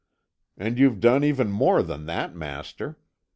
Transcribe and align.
And 0.57 0.79
you've 0.79 0.99
done 0.99 1.23
even 1.23 1.51
more 1.51 1.83
than 1.83 2.07
that, 2.07 2.35
master. 2.35 2.97